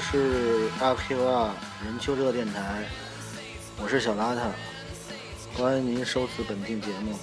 [0.00, 1.50] 是阿 Q 二
[1.84, 2.84] 人丘热电台，
[3.82, 4.40] 我是小邋遢，
[5.56, 7.18] 欢迎您收听本期节目。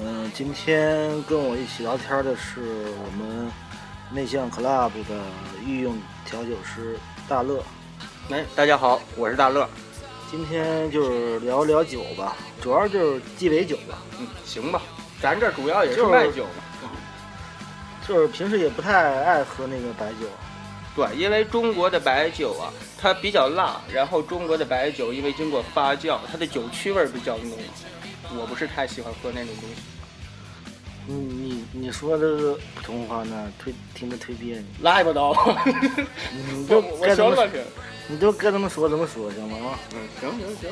[0.00, 3.50] 嗯，今天跟我一起聊天的是我们
[4.10, 5.20] 内向 Club 的
[5.64, 6.96] 御用调酒师
[7.28, 7.62] 大乐。
[8.30, 9.68] 哎，大家好，我是大乐。
[10.30, 13.98] 今天就是聊聊酒吧，主要就是鸡尾酒吧。
[14.20, 14.80] 嗯，行吧，
[15.20, 16.90] 咱这主要也是卖酒嘛。
[18.06, 20.28] 就是平时也不太爱喝那个白酒。
[20.96, 27.52] 对，因为中国的白酒啊，它比较辣，然后中国的白酒因为经过发酵，它的酒曲味比较浓，
[28.34, 29.76] 我不是太喜欢喝那种东西。
[31.06, 34.58] 你你你说的普通话呢，忒听着忒别
[36.32, 37.60] 你就 我学了去。
[38.08, 39.78] 你就该怎么说怎么说行吗？
[39.92, 40.70] 嗯，行行行。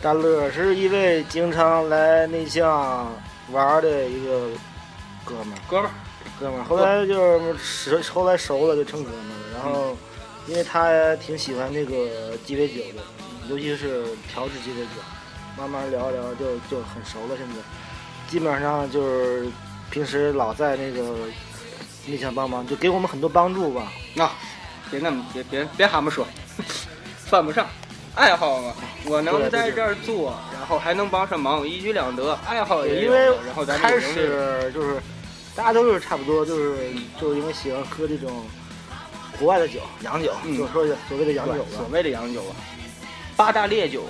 [0.00, 3.14] 大乐是一位经常来内向
[3.52, 4.48] 玩的一个。
[5.22, 5.92] 哥们儿，哥们儿，
[6.40, 9.62] 哥们儿，后来就是熟，后来熟了就成哥们儿了。
[9.62, 9.96] 然后，
[10.46, 13.02] 因为他挺喜欢那个鸡尾酒的，
[13.48, 14.90] 尤其是调制鸡尾酒，
[15.58, 17.36] 慢慢聊一聊就就很熟了。
[17.36, 17.60] 现在，
[18.28, 19.46] 基本上就是
[19.90, 21.14] 平时老在那个
[22.06, 23.92] 面前帮忙，就给我们很多帮助吧。
[24.16, 24.32] 啊，
[24.90, 26.26] 别那么别别别蛤蟆说，
[27.26, 27.66] 犯不上。
[28.16, 32.36] 爱好嘛，我能在这儿做，然后还能帮上忙，一举两得。
[32.44, 35.00] 爱好也因为然后咱开始就是
[35.54, 38.44] 大家都是差不多，就是就是因为喜欢喝这种
[39.38, 41.70] 国外的酒，洋酒，就是说所谓的洋酒吧。
[41.76, 42.56] 所谓的洋酒吧，
[43.36, 44.04] 八大烈酒，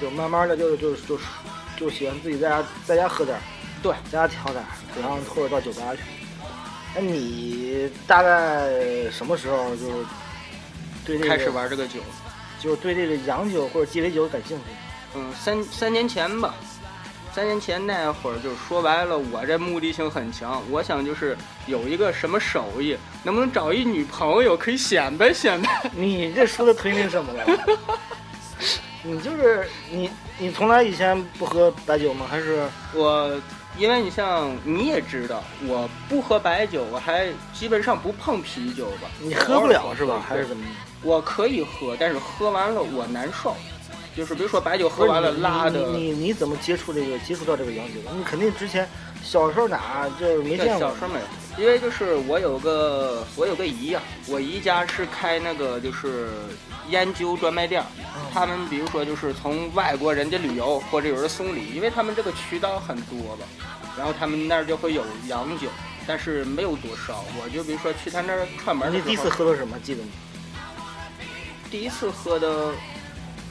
[0.00, 1.18] 就慢慢的就就就
[1.76, 3.40] 就喜欢自己在家在家喝点儿，
[3.82, 4.68] 对，在家调点儿，
[5.00, 6.02] 然后或者到酒吧去。
[6.94, 8.68] 那你大概
[9.10, 9.92] 什么时候就是
[11.06, 12.00] 对开始玩这个酒？
[12.60, 14.64] 就是对这个洋酒或者鸡尾酒感兴趣。
[15.14, 16.54] 嗯，三三年前吧，
[17.32, 21.36] 三年前那会儿就说白了，我这目的性很强，我想就是
[21.66, 25.90] 有一个什么手艺，能不能找一女朋友可以显摆显摆？
[25.94, 27.46] 你这说的忒那什么了？
[29.02, 32.26] 你就是你，你从来以前不喝白酒吗？
[32.28, 32.64] 还是
[32.94, 33.40] 我？
[33.78, 39.08] 因为你像你也知道，我不喝白酒，我还基本上不碰啤酒吧。
[39.20, 40.20] 你喝不了是吧？
[40.28, 40.66] 还是怎么？
[41.02, 43.56] 我可以喝，但是喝完了我难受，
[44.20, 45.92] 就是比如说白酒喝完了拉的。
[45.92, 48.10] 你你怎么接触这个接触到这个洋酒的？
[48.14, 48.86] 你肯定之前
[49.24, 50.78] 小时候哪就是没见过。
[50.78, 51.24] 小时候没有，
[51.56, 56.28] 因为就是我有个我有个姨呀，我姨家是开那个就是
[56.90, 57.82] 烟酒专卖店，
[58.30, 63.46] 他们比如说就是从外国人家旅游或者有人送礼，因为他们这个渠道很多吧，
[63.96, 65.66] 然后他们那儿就会有洋酒，
[66.06, 67.24] 但是没有多少。
[67.42, 68.92] 我就比如说去他那儿串门。
[68.92, 69.78] 你第一次喝的什么？
[69.82, 70.08] 记得吗？
[71.70, 72.72] 第一次喝的，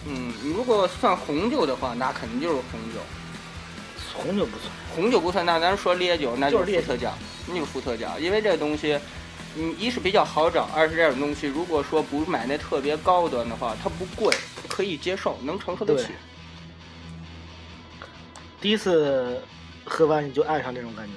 [0.08, 3.00] 嗯，如果算红酒的话，那肯定就是红酒。
[4.14, 7.14] 红酒不算，红酒不算，那咱说烈酒，那就是伏特加，
[7.48, 8.18] 那就是伏特加。
[8.20, 9.00] 因为这东西，
[9.56, 14.34] 嗯，一是比较好找，二是这种东西，如果说不买那特别高端的话，它不贵，
[14.68, 16.10] 可以接受，能承受得起。
[18.60, 19.42] 第一次
[19.86, 21.14] 喝完你就爱上这种感觉，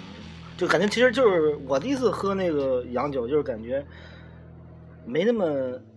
[0.57, 3.85] 就感觉其实就是我第一次喝那个洋酒，就是感觉。
[5.05, 5.45] 没那么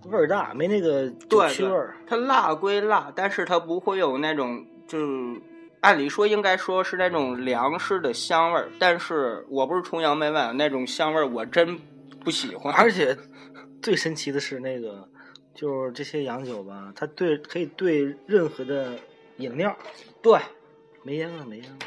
[0.06, 1.96] 味儿大，没那个酒气味儿。
[2.08, 4.98] 它辣归辣，但是它不会有那种，就
[5.82, 8.70] 按理说应该说是那种粮食的香味儿。
[8.80, 11.80] 但是我不是崇洋媚外，那种香味儿我真
[12.24, 12.74] 不喜欢。
[12.74, 13.18] 而且
[13.82, 15.08] 最神奇的是，那个
[15.54, 18.94] 就是这些洋酒吧，它对可以兑任何的
[19.38, 19.76] 饮料。
[20.22, 20.40] 对，
[21.04, 21.78] 没烟了，没烟了。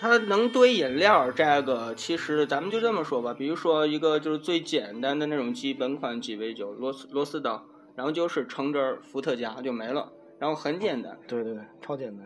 [0.00, 3.34] 它能堆饮料，这个其实咱们就这么说吧。
[3.34, 7.64] 比如说一个就是最简单的那种基本款鸡尾酒，螺丝螺丝刀，
[7.96, 11.18] 然后就是橙汁儿、伏特加就没了，然后很简单。
[11.26, 12.24] 对对对，超简单。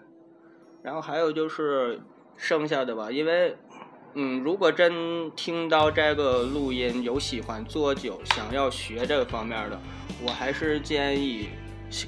[0.82, 1.98] 然后还有就是
[2.36, 3.56] 剩下的吧，因为
[4.14, 9.80] 嗯，如果真听到这个录音有喜欢做酒、想要学这个方面的，
[10.22, 11.48] 我还是建议。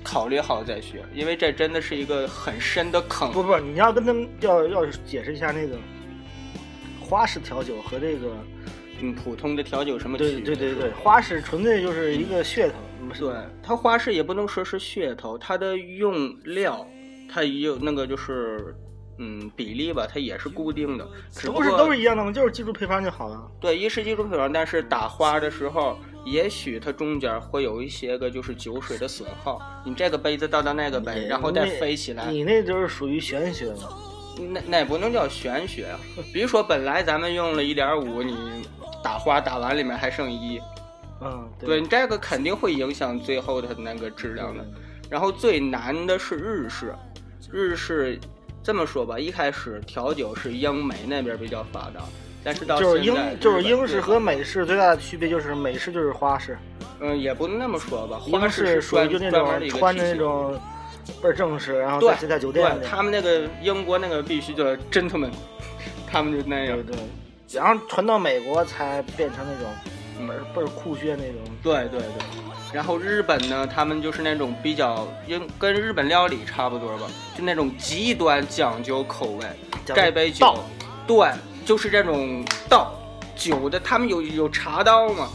[0.02, 3.30] 考虑好再学，因为这真的是一个很深的坑。
[3.32, 5.76] 不不，你要跟他们要要解释一下那个
[7.00, 8.36] 花式调酒和这个
[9.00, 10.40] 嗯普通的调酒什么区别？
[10.40, 12.74] 对对对对，花式纯粹就是一个噱头。
[13.18, 16.86] 对，它花式也不能说是噱头，它的用料
[17.30, 18.74] 它有那个就是
[19.18, 21.06] 嗯比例吧，它也是固定的。
[21.52, 22.32] 不是都是一样的吗？
[22.32, 23.46] 就是记住配方就好了。
[23.60, 25.98] 对，一是记住配方，但是打花的时候。
[26.24, 33.98] 也许它中间会有一些个就是酒水的损耗，你这个杯子倒到那个杯，然后再飞起来，你那就是属于玄学了。
[34.52, 36.00] 那那不能叫玄学啊！
[36.32, 38.66] 比如说本来咱们用了一点五，你
[39.02, 40.60] 打花打完里面还剩一，
[41.20, 44.66] 嗯，对你这个肯定会影响最后的那个质量的。
[45.08, 46.94] 然后最难的是日式，
[47.52, 48.18] 日式
[48.62, 52.00] 这么说吧，一开始调酒是英美那边比较发达。
[52.44, 56.58] 但是到就是现在英就是英式和美式最大的区别就是美式就是花式，
[57.00, 60.60] 嗯，也不能那么说吧，花英式式属于就那种穿的那种
[61.22, 65.30] 倍儿正式，然后对在在酒店对，里，他们那个英国那个必须叫 gentleman，
[66.06, 66.94] 他们就那样对。
[66.94, 71.40] 对，然后传到美国才变成那种门倍儿倍儿酷炫那种。
[71.62, 72.22] 对对对，
[72.72, 77.06] 然后日本呢，他们就是那种比较，英跟日本料理差不多吧，
[77.36, 79.46] 就那种极端讲究口味。
[79.84, 80.58] 叫这杯酒，
[81.06, 81.28] 对，
[81.64, 82.94] 就是这种道
[83.34, 85.28] 酒的，他们有有茶刀嘛，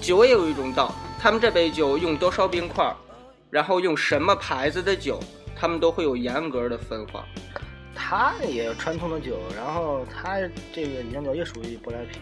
[0.00, 2.90] 酒也有一种道，他们这杯酒用多少冰块，
[3.50, 5.20] 然后用什么牌子的酒，
[5.54, 7.24] 他们都会有严格的分化。
[7.94, 10.38] 它也有传统的酒，然后它
[10.72, 12.20] 这个研究也属于舶来品。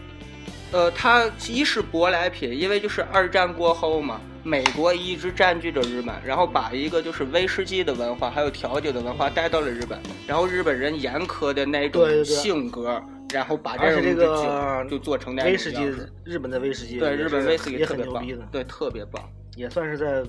[0.71, 9.97] 呃，它一是舶来品，因为就是二战过后嘛，美国一直占据着日本，然后把一个就是威士忌的文化还有调酒的文化带到了日本，
[10.27, 12.25] 然后日本人严苛的那种对对对。
[12.25, 13.01] 性格，
[13.33, 15.81] 然后把这个酒就做成威士忌，
[16.25, 19.23] 日本的威士忌对日本威士忌也特别棒很牛逼的，，对，特别棒，
[19.55, 20.21] 也算是在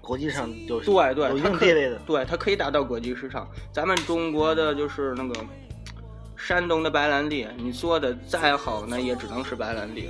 [0.00, 1.98] 国际上就是对对，有一它可以定地位的。
[2.06, 3.48] 对，它可以达到国际市场。
[3.72, 5.34] 咱们中国的就是那个
[6.36, 10.08] 山东的白兰地，你做的再好，那也只能是白兰地，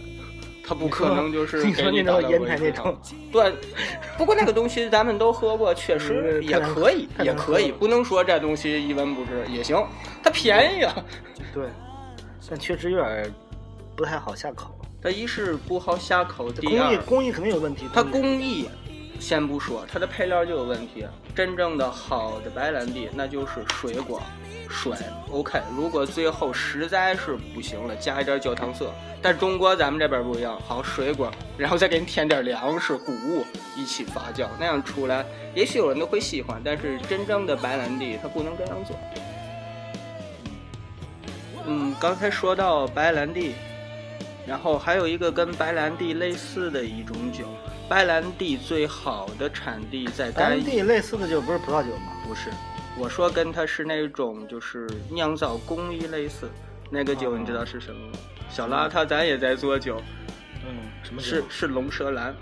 [0.70, 2.96] 它不可能就是给打到那种烟台那种，
[3.32, 3.52] 对，
[4.16, 9.84] 不过那个东西咱们都喝过，确实嗯也可以，也可以，不能说这东西一文不值也行，
[10.22, 10.94] 它便宜啊。
[11.52, 11.66] 对，
[12.48, 13.34] 但确实有点
[13.96, 14.72] 不太好下口。
[15.02, 17.86] 它一是不好下口，第二工艺工艺肯定有问题。
[17.92, 18.68] 它工艺
[19.18, 21.04] 先不说，它的配料就有问题。
[21.34, 24.22] 真正的好的白兰地，那就是水果、
[24.70, 24.92] 水。
[25.30, 28.90] OK，如果最后实在是不行了，加一点焦糖色。
[29.20, 33.44] 但中国咱们这边不一样，好水果，然后再给你添点粮食、谷物
[33.76, 35.24] 一起发酵，那样出来，
[35.54, 36.62] 也许有人都会喜欢。
[36.64, 38.96] 但是真正的白兰地，它不能这样做。
[41.66, 43.54] 嗯，刚才说到白兰地，
[44.46, 47.44] 然后还有一个跟白兰地类似的一种酒，
[47.88, 52.12] 白兰地最好的产地在白兰，地类似的酒不是葡萄酒吗？
[52.26, 52.48] 不是，
[53.00, 56.50] 我说跟它是那种就是酿造工艺类似，
[56.90, 58.12] 那个酒哦你知道是什么吗？
[58.50, 60.02] 小邋遢，咱也在做酒，
[60.66, 61.26] 嗯，什么酒？
[61.26, 62.34] 是是龙舌兰。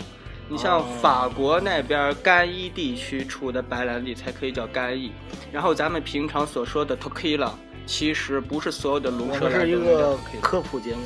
[0.49, 5.13] 你像哦法国那边干邑地区出的白兰地才可以叫干邑，
[5.49, 7.51] 然后咱们平常所说的 tequila，
[7.85, 10.17] 其实不是所有的龙舌兰是一个。
[10.41, 11.01] 科普节目。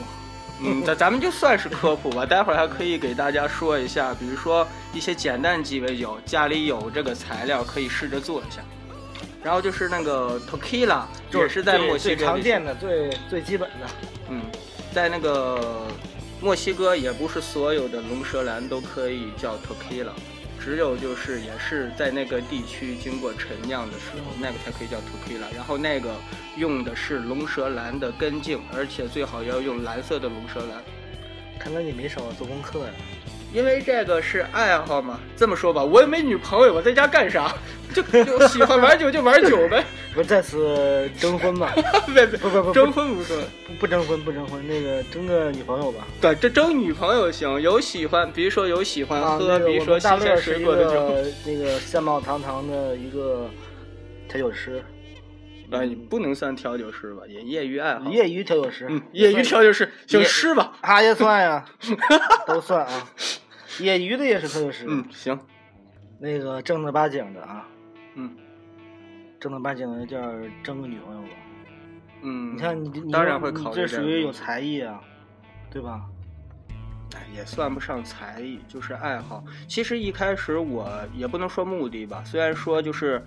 [0.66, 8.64] 嗯，咱咱们就算是科普吧， 待会儿还可以给大家说一下，比如说一些简单鸡尾酒，家里有这个材料可以试着做一下。
[9.44, 11.04] 然后就是那个 tequila，
[11.34, 13.88] 也是在最最墨西哥地区常见的、最最基本的。
[14.30, 14.42] 嗯，
[14.94, 15.86] 在那个
[16.42, 20.13] 墨西哥，也不是所有的龙舌兰都可以叫 tequila，
[20.60, 25.54] 只有就是也是在那个地区经过陈酿的时候，那个才可以叫 tequila。
[25.54, 26.16] 然后那个
[26.56, 30.81] 用的是龙舌兰的根茎，而且最好要用蓝色的龙舌兰。
[31.60, 32.94] 看来你没少做功课呀。
[33.54, 37.54] 因为这个是爱好嘛，这么说吧，我也没女朋友，我在家干啥？
[37.94, 39.84] 就就 喜欢玩酒就玩酒呗，
[40.16, 41.72] 不是在此征婚吧？
[42.12, 46.04] 别别不不不征婚不说，不不征婚不征婚，那个征个女朋友吧。
[46.20, 51.08] 对，这征女朋友行，有喜欢，比如说有喜欢啊，喝，那个比如说大新鲜乐是一水果的酒。
[51.08, 53.48] 个那个相貌堂堂的一个
[54.27, 54.84] 调酒师，
[55.70, 58.10] 啊，你不能算调酒师吧，也业余爱好。
[58.10, 60.74] 业余调酒师，嗯，业余调酒师，姓师吧。
[60.82, 61.63] 啊 也算呀，
[62.48, 63.08] 都算啊。
[63.80, 65.39] 业余的也是调酒师，嗯，行，
[66.20, 67.68] 那个正儿八经的啊，
[68.15, 68.36] 嗯
[69.39, 70.20] 正儿八经的叫
[70.63, 71.30] 争个女朋友吧。
[72.22, 75.01] 嗯，你看你你当然会考虑你这属于有才艺啊，
[75.72, 76.06] 对吧？
[77.15, 79.44] 哎也算不上才艺，就是爱好。
[79.68, 83.22] 其实一开始我也不能说目的吧，虽然说就是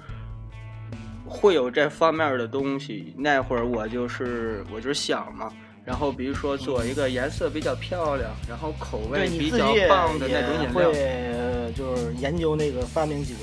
[1.25, 3.15] 会有这方面的东西。
[3.17, 5.53] 那会儿我就是我就是想嘛，
[5.87, 13.41] 然后比如说做一个颜色比较漂亮，然后口味比较棒的那种饮料，也会呃就是研究那个发明几个，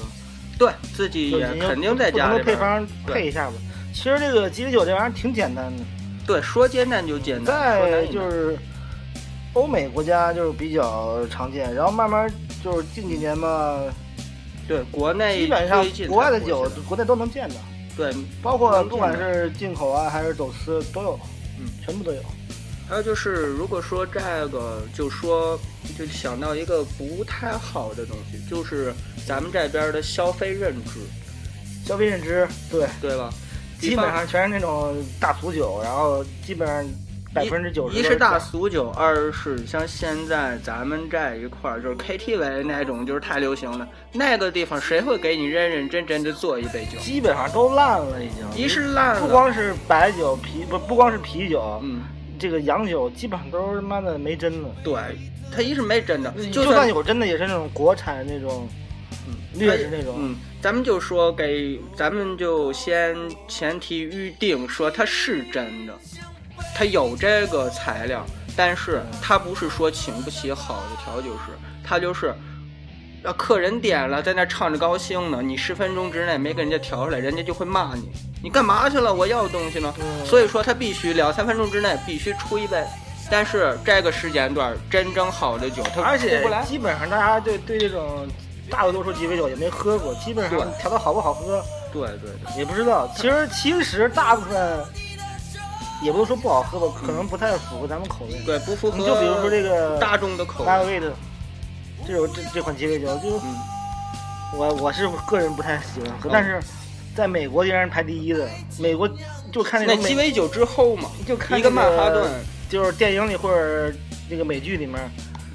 [0.59, 3.53] 对自己也肯定在家里配方配一下吧。
[3.93, 5.83] 其实这个鸡尾酒这玩意儿挺简单的，
[6.27, 8.57] 对，说简单就简单，在就是
[9.53, 12.29] 欧美国家就是比较常见，然后慢慢
[12.62, 13.79] 就是近几年吧，
[14.67, 17.55] 对国内基本上国外的酒国内都能见到，
[17.95, 21.19] 对包括不管是进口啊还是走私都有，
[21.60, 22.22] 嗯，全部都有。
[22.88, 24.19] 还有就是，如果说这
[24.50, 25.57] 个，就说
[25.98, 28.93] 就想到一个不太好的东西，就是
[29.25, 31.00] 咱们这边的消费认知，
[31.88, 33.33] 消费认知对，对吧？
[33.79, 36.86] 基本上全是那种大俗酒，然后基本上
[37.33, 43.87] 百分之九十一是大俗酒，二是像现在咱们这一块儿，就是 KTV 那种，就是太流行了。
[44.11, 46.99] 那个地方谁会给你认认真真的做一杯酒？
[46.99, 48.63] 基本上都烂了已经。
[48.63, 52.01] 一是烂了，不光是白酒啤不不光是啤酒，嗯，
[52.37, 54.93] 这个洋酒基本上都是他妈的没真的，对，
[55.51, 58.67] 它一是没真的，就算有真的也是那种国产那种，
[59.27, 60.15] 嗯，劣质那种。
[60.19, 63.15] 嗯，咱们就说给，咱们就先
[63.47, 65.93] 前提预定说它是真的，
[66.75, 71.51] 它有这个材料，但是它不是说请不起好的调酒师，
[71.83, 72.33] 它就是。
[73.25, 78.12] 要客人点了，在那唱着高兴呢，你十分钟之内没给人家调出来，人家就会骂你。
[78.43, 79.13] 你干嘛去了？
[79.13, 79.93] 我要东西呢。
[80.25, 82.83] 所以说他必须两三分钟之内必须出一杯。
[83.31, 88.27] 但是这个时间段真正好的酒，他而且基本上大家对对这种
[88.69, 93.10] 大多数鸡尾酒也没喝过，基本上调的好不好喝，对对对，也不知道。
[93.15, 94.86] 其实其实大部分
[96.03, 98.41] 也不能说不好喝吧，可能不太符合咱们口味。
[98.45, 98.98] 对，不符合。
[98.98, 101.13] 你就比如说这个大众的口味的。
[102.05, 103.39] 这种这这款鸡尾酒，就
[104.57, 106.60] 我我是个人不太喜欢喝，但是
[107.15, 108.45] 在美国竟然排第一的。
[108.77, 109.10] 美国
[109.53, 112.29] 就看那鸡尾酒之后嘛，就看一个曼哈顿，
[112.67, 113.95] 就是电影里或者
[114.29, 115.00] 那个美剧里面，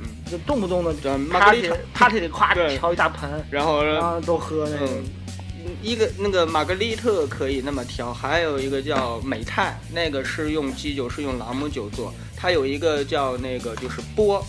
[0.01, 4.87] 嗯，就动不动的就 party party 里夸调一大盆，然后然后都喝那个。
[5.83, 14.45] 一个那个玛格丽特可以那么调，还有一个叫美泰，那个是用基酒是用朗姆酒做，它有一个叫那个就是钵，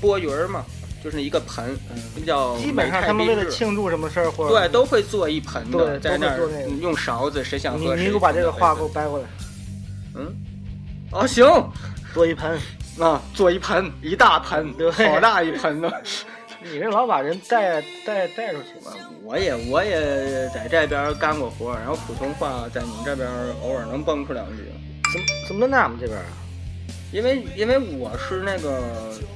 [0.00, 0.64] 钵盂儿嘛。
[1.02, 1.74] 就是一个盆，
[2.14, 6.38] 比较基本上他们为了庆祝什么事儿或者对都会做一盆的，在那儿
[6.78, 9.24] 用勺子，谁想喝你你给我把这个话给我掰过来。
[10.14, 10.30] 嗯，
[11.10, 11.46] 哦行，
[12.12, 12.60] 做一盆
[12.98, 14.74] 啊，做一盆一大盆，
[15.10, 15.90] 好大一盆呢。
[16.62, 18.92] 你这老把人带带带出去嘛？
[19.24, 23.28] 我也我也在这边干过活，然后普通话在你们这边
[23.62, 24.64] 偶尔能蹦出两句。
[25.12, 26.26] 怎么怎么能咱们这边啊？
[27.12, 28.78] 因为因为我是那个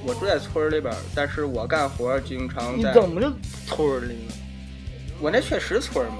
[0.05, 2.89] 我住在村里边，但是我干活经常在。
[2.89, 3.29] 你怎么就
[3.65, 4.33] 村里呢？
[5.19, 6.17] 我那确实村嘛。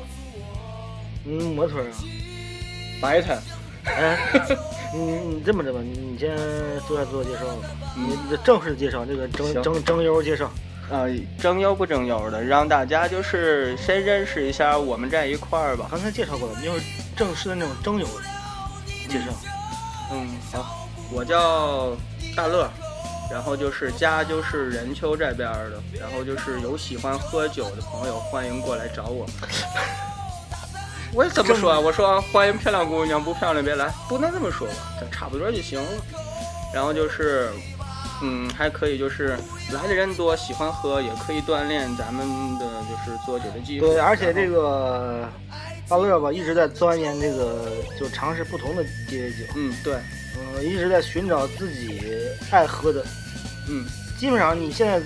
[1.26, 1.92] 嗯，么村啊？
[3.00, 3.40] 白滩。
[3.86, 4.18] 哎，
[4.94, 6.36] 你你这么着吧，你先
[6.88, 7.46] 做下自我介绍。
[7.96, 10.52] 你这正式介绍，这个征征征优介绍。
[10.92, 11.06] 啊，
[11.40, 15.88] 征优不征优的，让大家就是先认识一下我们在一块儿吧。
[15.90, 16.82] 刚才介绍过了，就是
[17.16, 18.08] 正式的那种征友
[19.10, 19.26] 介绍。
[20.12, 20.82] 嗯，好。
[21.12, 21.96] 我叫
[22.36, 22.68] 大乐，
[23.32, 29.24] 然后就是家就是任丘这边的，然后就是有喜欢喝酒的朋友，欢迎过来找我。
[31.14, 31.72] 我怎么说？
[31.74, 34.74] 啊我说欢迎漂亮姑娘，不漂亮别来，不能这么说吧？
[35.12, 35.90] 差不多就行了。
[36.74, 37.52] 然后就是，
[38.22, 39.38] 嗯，还可以就是
[39.74, 43.88] 来的人多，喜欢喝也可以锻炼咱们的就是做酒的技术。
[43.88, 45.28] 对，而且这个
[45.88, 49.38] 大乐吧，一直在钻研这个，就尝试不同的鸡尾酒。
[49.56, 49.96] 嗯，对。
[50.38, 52.02] 嗯，一直在寻找自己
[52.52, 53.06] 爱喝的，
[53.70, 53.86] 嗯，
[54.20, 55.02] 基本上你现在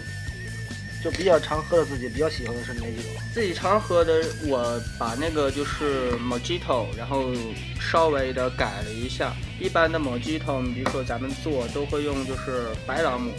[1.03, 3.05] 就比较常喝的，自己比较喜欢的是哪几种？
[3.33, 7.31] 自己常喝的，我把那个就是 Mojito，然后
[7.79, 9.33] 稍微的改了一下。
[9.59, 13.31] 一般的 Mojito，比如说咱们做都会用就是白朗姆。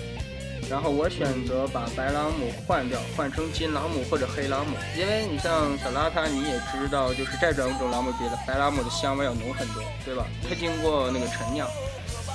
[0.69, 10.27] 然后我选择把白朗姆换掉，换成金朗姆或者黑朗姆，因为你像小邋遢，你也知道，就是这两种朗姆比白朗姆的香味要浓很多，对吧？
[10.49, 11.67] 它经过那个陈酿。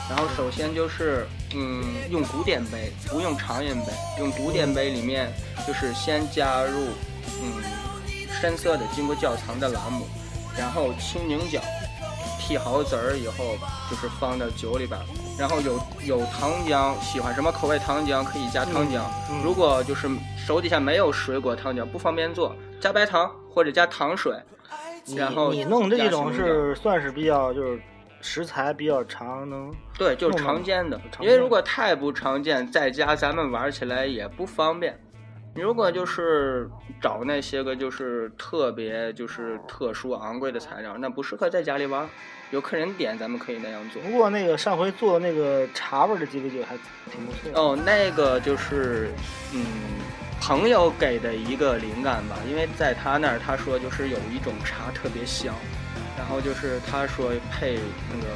[0.09, 5.31] 然后首先就是，嗯，用古典杯，不用长饮杯，用古典杯里面
[5.67, 6.89] 就是先加入，
[7.41, 7.63] 嗯，
[8.29, 10.05] 深色的经过窖藏的朗姆，
[10.57, 11.59] 然后青柠角。
[12.47, 13.57] 剔好籽儿以后，
[13.89, 15.00] 就是放到酒里边，
[15.35, 19.01] 然后有有糖浆，喜欢什么口味糖浆可以加糖浆。
[19.43, 20.07] 如果就是
[20.38, 24.31] 手底下没有水果糖浆，不方便做，加白糖或者加糖水。
[25.17, 27.81] 然后你弄这种是算是比较就是
[28.25, 31.00] 食材比较常能对，就是常见的。
[31.20, 35.00] 因为如果太不常见，在家咱们玩起来也不方便。
[35.53, 42.10] 你如果就是找那些个就是特别就是特殊昂贵的材料，那不适合在家里玩。
[42.51, 44.01] 有客人点，咱们可以那样做。
[44.01, 46.75] 不过那个上回做那个茶味的鸡尾酒还
[47.12, 47.51] 挺不错。
[47.53, 49.12] 哦，那个就是
[49.53, 49.65] 嗯，
[50.41, 55.53] 朋友给的一个灵感吧，因为在他那儿他说就是有一种茶特别香，
[56.17, 57.79] 然后就是他说配
[58.12, 58.27] 那个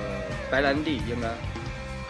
[0.52, 1.28] 白兰地应该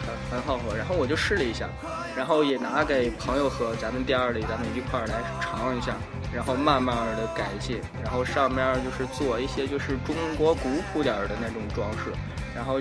[0.00, 1.68] 很很好喝，然后我就试了一下。
[2.16, 5.94] 然后也拿给朋友喝，咱们店里咱们一块儿来尝一下，
[6.34, 12.10] 然后慢慢的改进，然后上面就是做一些就是中国古朴点儿的那种装饰，
[12.54, 12.80] 然后，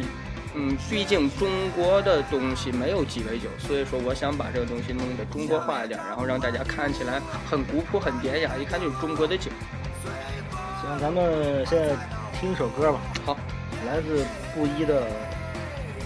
[0.55, 9.51] 嗯，毕竟中国的东西没有鸡尾酒，所以说我想把这个东西弄得中国化一点，然后让大家看起来很古朴、很典雅，一看就是中国的酒。
[10.81, 11.96] 行，咱们现在
[12.39, 13.00] 听一首歌吧。
[13.25, 13.38] 好，
[13.86, 15.01] 来自布衣的《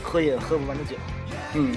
[0.02, 0.96] 喝也喝不完的酒》。
[1.54, 1.76] 嗯。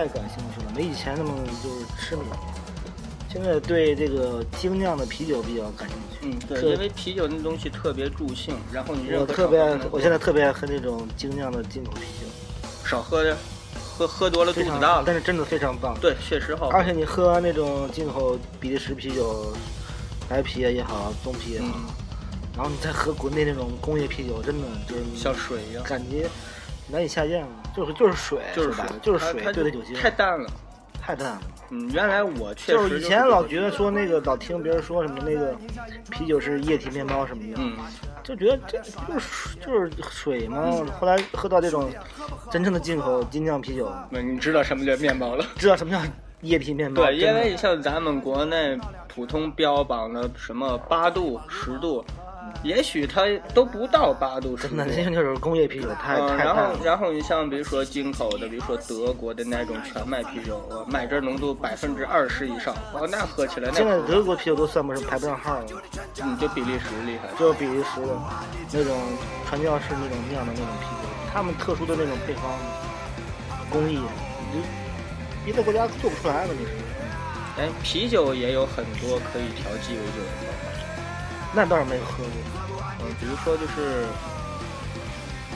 [0.00, 1.30] 太感兴趣了，没以前那么
[1.62, 2.22] 就是痴迷。
[3.28, 6.18] 现在对这个精酿的啤酒比较感兴趣。
[6.22, 12.26] 嗯，对，因为啤酒那东西特别助兴，然后你我特别我现在特别爱喝那种精酿的进口啤酒，
[12.88, 13.36] 少喝点，
[13.74, 15.02] 喝喝多了肚非常子大了。
[15.04, 15.94] 但是真的非常棒。
[16.00, 16.70] 对，确实好。
[16.70, 19.52] 而且你喝那种进口比利时啤酒，
[20.30, 21.84] 白啤也好，棕啤也好，嗯，
[22.56, 26.26] 然后你再喝国内那种工业啤酒，真的就是像水一样，感觉
[26.90, 30.50] 难以下咽了，就是就是水，就是水就是水兑的酒精，太淡了。
[31.02, 31.40] 太淡了。
[31.70, 35.56] 嗯，原来我确实就是以前老觉得说那个老听别人说什么那个
[36.10, 37.76] 啤酒是液体面包什么的，嗯，
[38.22, 40.60] 就觉得这就是水就是水嘛。
[40.98, 41.90] 后来喝到这种
[42.50, 45.44] 真正的进口精酿啤酒，那你知道什么叫面包了？
[45.56, 45.98] 知道什么叫
[46.42, 47.02] 液体面包。
[47.04, 52.04] 对，因为像咱们国内普通标榜的什么八度、十度，
[52.62, 53.22] 也许它
[53.54, 54.84] 都不到八度、十度真的。
[54.86, 56.62] 那就是工业啤酒，太嗯，然后。
[56.84, 65.66] 然后你像比如说进口的，比如说德国的那种全麦啤酒，呃麦汁浓度百分之二十以上，哦，那喝起来那现在德国啤酒都算不上排不上号了，
[66.22, 67.28] 嗯，就比利时厉害。
[67.38, 68.08] 就是比利时的
[68.72, 68.96] 那种
[69.46, 72.44] 传教士那种酿的那种啤酒，他们特殊的那种配方
[73.70, 74.00] 工艺，
[74.52, 74.62] 你
[75.44, 76.52] 别的国家做不出来了。
[76.52, 76.72] 你是，
[77.60, 80.49] 哎，啤酒也有很多可以调鸡尾酒的方法。
[81.52, 82.82] 那倒是没喝过。
[83.00, 84.04] 嗯，比如说就是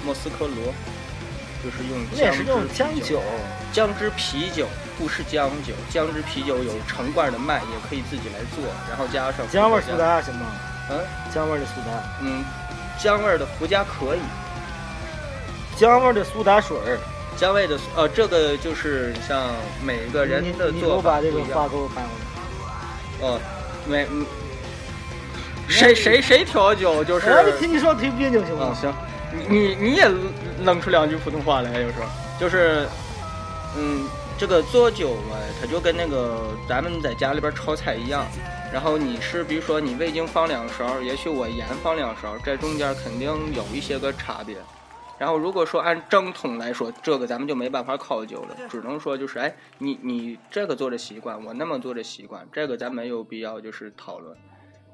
[0.04, 0.72] 莫斯科罗，
[1.62, 3.20] 就是用那也是用姜酒，
[3.72, 4.66] 姜汁啤酒
[4.98, 10.46] 不是姜酒，姜汁啤酒有成罐的卖，也可以自己来做，然后加上姜味儿苏打行吗？
[10.90, 11.00] 嗯
[11.33, 12.44] 姜味儿的苏打，嗯，
[12.98, 14.20] 姜味儿的伏加可以，
[15.76, 16.98] 姜味儿的苏打水儿。
[17.37, 19.50] 姜味的呃，这个就是像
[19.83, 21.68] 每个人的做法把这个话不一样。
[21.68, 22.04] 给我搬
[23.18, 23.40] 过哦，
[23.85, 24.24] 每嗯，
[25.68, 27.42] 谁谁谁调酒就是来。
[27.42, 28.74] 我就听你说听别扭行嗯，吗？
[28.74, 28.94] 行，
[29.48, 30.09] 你你你也
[30.64, 32.07] 扔出两句普通话来，有时候
[32.38, 32.87] 就是，
[33.77, 34.07] 嗯，
[34.38, 38.27] 这个做酒嘛，它就跟那个咱们在家里边炒菜一样。
[38.72, 44.57] 然后你是比如说你味精放两勺，也许我盐放两勺，这中间肯定有一些个差别。
[45.16, 54.37] 然后如果说按正统来说，这个咱们就没办法考究了，只能说就是哎，你你这个做的习惯，我那么做的习惯，这个咱没有必要就是讨论。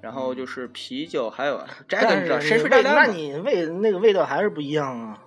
[0.01, 5.25] 然后就是啤酒，还有这个你知道谁是深你味那水炸弹吗你味那个味道还是不一样啊。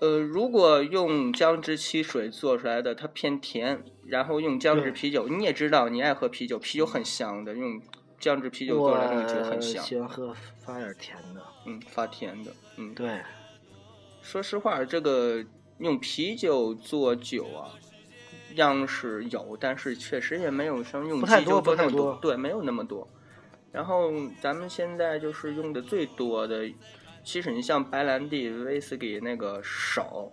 [0.00, 7.80] 呃，如果用姜汁汽水做出来的，它偏甜，然后用姜汁对啤酒，你也知道你爱喝啤酒，啤酒很香的，用
[8.18, 11.40] 姜汁啤酒做出来那个酒很香，喜欢喝发点甜的。
[11.66, 12.92] 嗯，发甜的，嗯。
[12.94, 13.20] 对，
[14.20, 15.42] 说实话，这个
[15.78, 17.72] 用啤酒做酒啊，
[18.56, 23.08] 样式有，但是确实也没有像用不太基酒多不太做那么多多，对，没有那么多。
[23.74, 26.70] 然后咱们现在就是用的最多的，
[27.24, 30.30] 其实你像白兰地、威士忌那个少，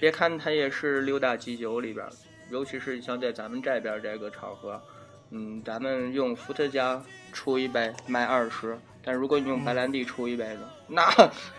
[0.00, 2.10] 别看它也是六大基酒里边儿，
[2.50, 4.80] 尤其是像在咱们这边儿这个场合，
[5.28, 7.02] 嗯，咱们用伏特加
[7.34, 11.04] 出一杯卖二十，但如果你用白兰地出一杯呢，那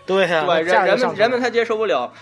[0.04, 2.12] 对呀、对，人人们人们他接受不了。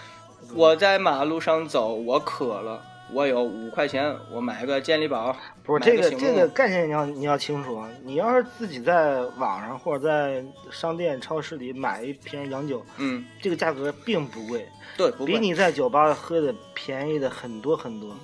[0.55, 5.37] 我在马路上走，我渴了，我有五块钱，我买个健力宝。
[5.63, 7.89] 不是这个这个概念你要你要清楚啊！
[8.03, 15.25] 你要是自己在网上或者在商店、超市里买一瓶洋酒，嗯，这个价格并不贵，对，不。
[15.25, 18.15] 比你在酒吧喝的便宜的很多很多。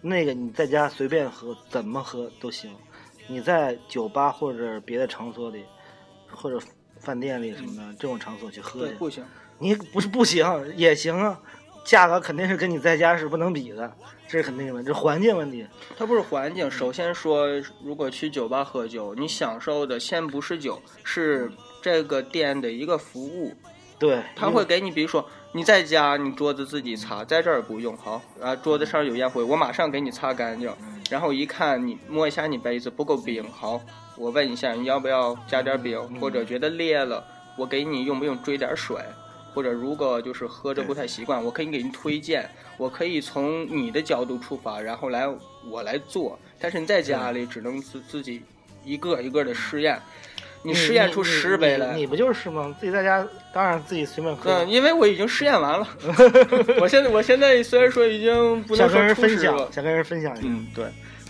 [0.00, 2.70] 那个你在家随便喝，怎么喝都行。
[3.26, 5.64] 你在酒吧或者别的场所里，
[6.30, 6.60] 或者
[7.00, 9.24] 饭店里什么的、这种场所去喝不行。
[9.58, 10.46] 你不是不行
[10.76, 11.40] 也行啊，
[11.86, 13.90] 价格肯定是跟你在家是不能比的，
[14.26, 15.64] 这是肯定的，这环境问题。
[15.96, 16.68] 它不是环境。
[16.68, 17.46] 首先说，
[17.80, 21.48] 如果去酒吧喝酒，你享受的先不是酒，是
[21.80, 23.54] 这个店的一个服务。
[24.00, 30.68] 对，他会给你，比如说你在家，你桌子自己擦，在这儿不用好啊，桌子上有烟灰，我马上给你擦干净。
[31.08, 33.80] 然后一看你摸一下你杯子不够冰，好，
[34.16, 37.24] 我问一下你要不要加点冰，或者觉得裂了，
[37.56, 38.96] 我给你用不用追点水，
[39.56, 45.26] 或者如果就是喝着不太习惯，我可以给你推荐，我可以从你的角度出发，然后来
[45.66, 46.38] 我来做。
[46.60, 48.42] 但是你在家里只能自自己
[48.84, 49.98] 一个一个的试验，
[50.62, 52.76] 你试验出十杯来你，你不就是吗？
[52.78, 55.88] 自己在家当然自己随便喝，嗯，因为我已经试验完了。
[56.78, 60.46] 我现在我现在虽然说已经不能想跟人说分享，想跟人分享一下。
[60.46, 60.84] 嗯，对，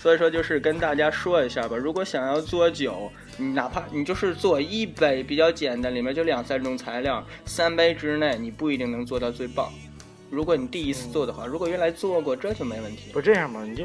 [0.07, 1.77] 所以说就是跟大家说一下吧。
[1.77, 9.69] 如果想要做酒，你哪怕你就是做一杯比较简单，里面就两三种材料，三杯之内你不一定能做到最棒。
[10.31, 13.19] 如果你第一次做的话，如果原来做过，这就没问题不。
[13.19, 13.65] 是这样吧？
[13.65, 13.85] 你就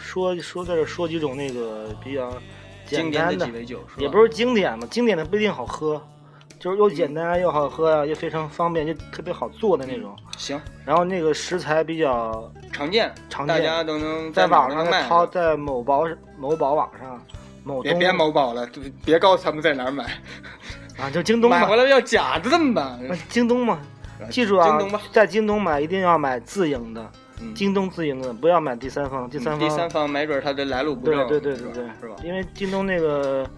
[0.00, 2.30] 说说在这说几种那个比较
[2.86, 3.80] 简经典单的酒？
[3.98, 6.00] 也不是经典嘛，经典的不一定好喝，
[6.60, 10.16] 就就是又简单又好喝呀、又非常方便，就特别好做的那种。
[10.36, 16.04] 行，然后那个食材比较常见，常见大家都能在网上网卖淘，在某宝
[16.38, 17.18] 某宝网上，
[17.64, 18.68] 某别别某宝了，
[19.02, 20.04] 别告诉他们在哪儿买，
[21.00, 22.98] 啊，就京东买回，来要假的怎么办？
[23.30, 23.78] 京东嘛，
[24.28, 27.10] 记住啊，京东吧，在京东买一定要买自营的，
[27.40, 32.16] 嗯京东自营的，不要买第三方，第三方第三方没准他的来路不对正，对对对对，是吧？
[32.22, 33.48] 因为京东那个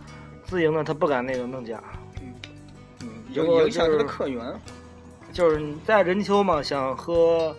[0.45, 1.83] 自营的，他不敢那个弄假，
[3.03, 4.45] 嗯，有影响他就是的客源。
[5.31, 7.55] 就是你在任丘嘛，想喝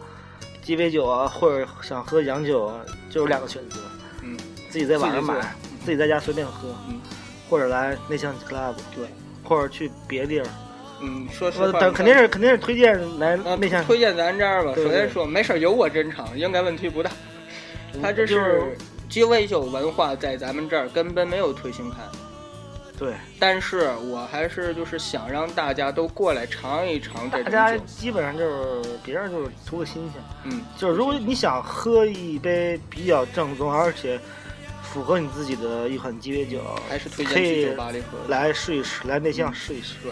[0.69, 2.79] 鸡尾酒啊，或者想喝洋酒啊，
[3.10, 3.79] 就有两个选择，
[4.21, 4.38] 嗯，
[4.69, 5.34] 自己在网上买，
[5.84, 7.01] 自己在家随便喝，嗯
[7.49, 9.08] 或者来内向 club，对，
[9.43, 10.45] 或者去别地儿，
[11.01, 14.71] 嗯，说实我话，等肯定是肯定是推荐来啊，内向，推荐咱这儿吧。
[14.75, 17.10] 首先说，没事儿有我真诚，应该问题不大。
[17.99, 18.77] 他这就是
[19.10, 21.97] 鸡尾酒文化在咱们这儿根本没有推行开，
[22.99, 27.77] 对，但是我还是就是想让大家都过来尝一尝这大家。
[27.85, 34.19] 基本上就是别人就是图个新鲜，嗯，就是如果你想喝一杯比较正宗，而且
[34.83, 38.17] 符合你自己的一款鸡尾酒，还是推荐去酒吧里喝。
[38.27, 39.95] 来试一试，来内向试一试。
[40.03, 40.12] 对，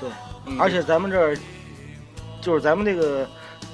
[0.00, 0.10] 对，
[0.46, 0.58] 嗯。
[0.58, 1.36] 而且咱们这儿
[2.40, 3.28] 就是咱们这个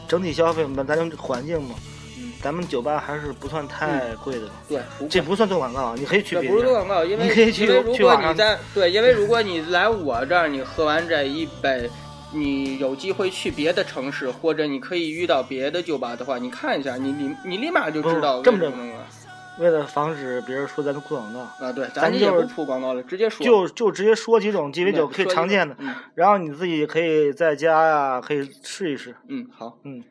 [0.09, 1.92] 整体消费嘛，咱这环境嘛，嗯
[2.43, 6.59] 咱们酒吧还是不算太贵的，对，不这不算做广告，你可以去这别地儿。
[6.59, 11.89] 不是做广告，因为你可以去因为如果你在对，因为如果你来我这儿，你喝完这一杯，
[12.33, 19.07] 你有机会去别的城市，或者你可以遇到别的酒吧的话，你看一下，你你你立马就知道不这么着为什么了
[19.59, 21.71] 为了防止别人说咱们做广告，啊！
[21.71, 23.45] 对，咱就是铺广告了，直接说。
[23.45, 25.95] 就就直接说几种鸡尾酒可以常见的，嗯。
[26.15, 29.15] 然后你自己可以在家呀可以试一试。
[29.29, 30.03] 嗯，好，嗯，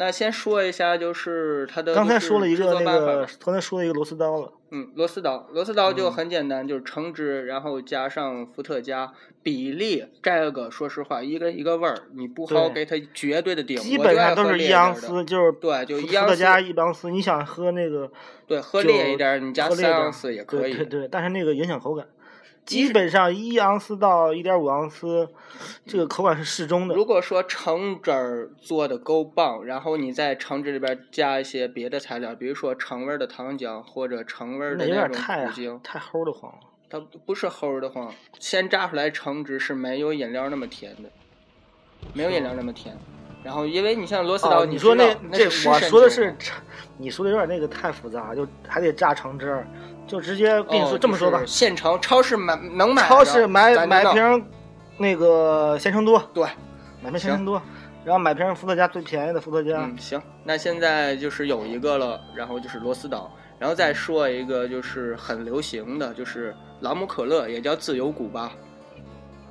[0.00, 17.10] 那先说一下，就是它的刚才说了一个那个，刚才说了一个螺丝刀了，嗯，螺丝刀，螺丝刀就嗯很简单，就是橙汁，然后加上伏特加，比例这个说实话，一个一个味儿，你不好给它绝对的顶，基本上都是一盎司，就是对，就伏伏特一盎司加一盎司。
[17.10, 18.10] 你想喝那个
[18.46, 20.82] 对，喝烈一点儿，你加三盎司也可以。
[20.86, 22.06] 对，但是那个影响口感。
[22.64, 25.28] 即基本上一盎司到一点五盎司，
[25.86, 26.94] 这个口感是适中的。
[26.94, 36.58] 如果说橙汁儿做的够棒，然后你在橙汁里边加一些别的材料，比如说橙味儿的糖浆或者橙味儿的那种点太苦精，太齁的慌了。
[36.88, 41.10] 它不是齁的慌，先榨出来橙汁是没有饮料那么甜的，
[42.12, 42.96] 没有饮料那么甜。
[43.42, 46.36] 然后因为你像螺丝刀，哦，你说那那这我说的是，
[46.98, 49.66] 你说的有点那个太复杂，就还得榨橙汁儿，
[50.10, 51.38] 就直接跟你说、哦这么说吧。
[51.40, 54.44] 就，是现成超市买能买，超市买买瓶
[54.98, 56.44] 那个鲜橙多，对，
[57.02, 57.62] 买瓶鲜橙多，
[58.04, 68.50] 然后买瓶伏特加最便宜的伏特加，嗯，行，那现在就是有一个了，然后就是螺丝刀，然后再说一个就是很流行的，就是朗姆可乐，也叫自由古巴。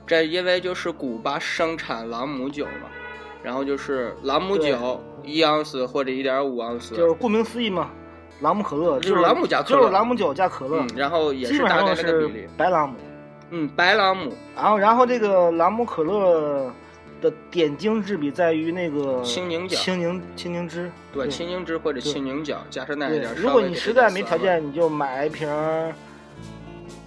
[0.05, 2.89] 这因为就是古巴生产朗姆酒嘛，
[3.43, 7.91] 然后就是朗姆酒一盎司或者一点五盎司，就是顾名思义嘛，
[8.39, 9.81] 朗姆可乐就是朗姆加可乐。
[9.81, 12.95] 就是朗姆酒加可乐，嗯，然后也是大概是那个比例，白朗姆。
[13.51, 14.33] 嗯，白朗姆。
[14.55, 16.71] 然后，然后这个朗姆可乐
[17.21, 19.75] 的点睛之笔在于那个青柠角。
[19.75, 20.91] 青柠青柠汁。
[21.11, 25.91] 对青柠汁或者青柠角加上那一点，，如果你实在没条件，你就买一瓶儿，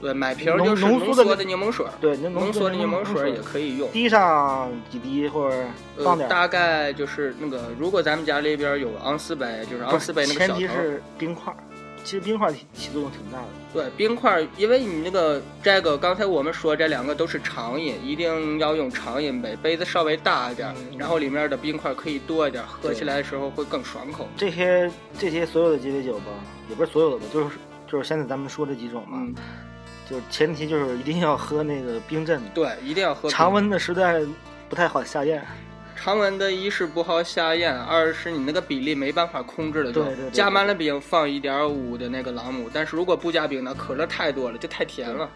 [0.01, 3.91] 对，买瓶儿浓就是浓缩的柠檬水儿，对，那浓缩的柠檬水儿也可以用。
[3.91, 5.57] 滴上几滴或者
[5.99, 6.31] 放呃，点儿。
[6.31, 11.57] 大概就是那个，如果咱们家里边有昂斯杯，就是昂斯杯那个前小头儿，提是冰块儿，
[12.05, 13.47] 其实冰块儿起起作用挺大的。
[13.73, 24.29] 对冰块儿，因为你那个这个刚才我们说这两个都是长饮，一定要用长饮杯，杯子稍微大一点然后里面的冰块可以多一点儿，喝起来的时候会更爽口。
[24.37, 26.27] 这些这些所有的鸡尾酒吧，
[26.69, 29.35] 也不是所有的吧，就是就是现在咱们说这几种嘛，嗯，
[30.09, 34.23] 就是前提就是一定要喝那个冰镇的，对，一定要喝常温的实在
[34.69, 35.43] 不太好下咽。
[35.95, 45.31] 常温的一是不好下咽，二是你那个比例没办法控制的就对对对加满了冰放一点五的那个朗姆，但是如果不加冰呢，可乐太多了就太甜了。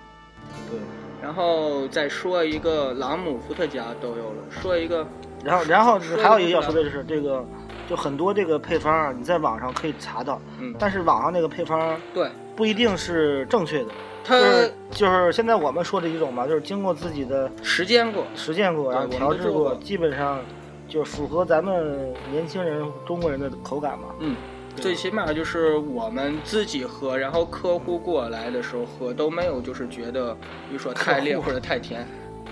[0.68, 0.80] 对，
[1.22, 5.06] 然后再说一个朗姆、伏特加都有了，说一个
[5.44, 7.44] 然后然后说还有一个要说的就是这个，
[7.88, 12.28] 就很多这个配方啊，你在网上可以查到，嗯，但是网上那个配方对。
[12.56, 13.90] 不一定是正确的。
[14.26, 20.40] 它就是就是现在我们说的一种吧，就是经过自己的实践过，实践过，然后调制过，基本上
[20.88, 24.08] 就是符合咱们年轻人、中国人的口感嘛。
[24.18, 24.34] 嗯，
[24.74, 30.34] 最起码就是我们自己喝，然后客户过来的时候喝都没有就是觉得，
[30.68, 32.04] 比如说太烈或者太甜，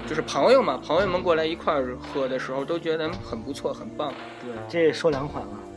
[0.06, 4.12] 就是朋友嘛，朋友们过来一块儿喝的时候都觉得很不错，很棒。
[4.40, 5.50] 对，这说两款了。
[5.52, 5.73] 嗯，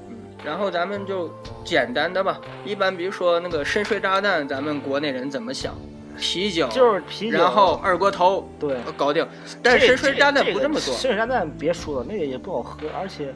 [0.48, 1.30] 然后咱们就
[1.66, 5.76] 简单的吧，一般比如说那个深水炸弹，咱们国内人怎么想？
[6.18, 8.76] 啤酒，就是啤酒，然后二锅头，对。
[8.86, 9.28] 呃搞定。
[9.62, 13.36] 但是深水炸弹不这么做，深水炸弹别说了，那个也不好喝，而且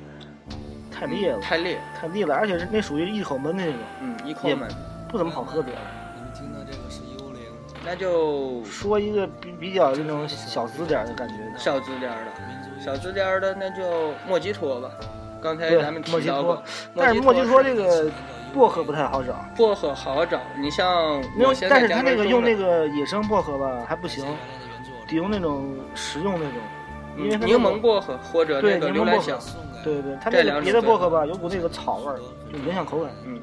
[0.89, 4.69] 太烈了，太烈，太烈了，而且是那属于一口闷那种，嗯，一口闷。
[5.09, 5.83] 不怎么好喝点儿。
[6.15, 7.41] 你们听到这个是幽灵，
[7.85, 14.89] 那就说一个比比较那种小资点儿的感觉的，小资点儿的，小资点儿的那就莫吉托吧。
[15.41, 16.63] 刚才咱们莫吉托提到过，
[16.95, 18.09] 但是莫吉托这个
[18.53, 24.25] 薄荷不太好找，薄荷好找，你像我现在但是它那个用那个野生薄荷吧还不行，
[25.07, 26.57] 得用那种食用那种，
[27.17, 29.39] 因为柠檬薄荷或者那个牛檬香，
[29.83, 32.19] 对对对，它这那个别的薄荷吧有股那个草味儿，
[32.51, 33.09] 就影响口感。
[33.25, 33.39] 嗯，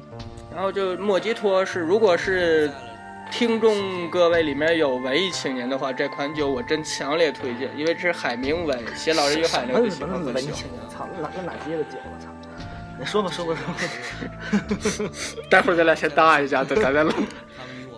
[0.53, 2.69] 然后就莫吉托是，如果是
[3.31, 10.05] 听众各位里面有文艺青年的话，这款酒我真强烈推荐，因为这是海明威写《老人与海》那个酒。
[10.05, 10.89] 文青年！
[10.89, 11.97] 操，那哪那哪街的酒？
[12.05, 12.29] 我操！
[12.99, 15.13] 你说吧说吧说吧，
[15.49, 17.13] 待会儿咱俩先搭一下，等咱再录。